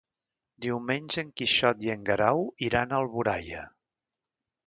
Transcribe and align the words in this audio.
Diumenge 0.65 1.23
en 1.23 1.27
Quixot 1.41 1.85
i 1.89 1.91
en 1.95 2.07
Guerau 2.09 2.43
iran 2.69 2.95
a 2.95 2.99
Alboraia. 3.01 3.61